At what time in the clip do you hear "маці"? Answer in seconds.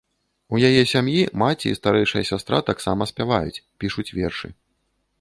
1.43-1.67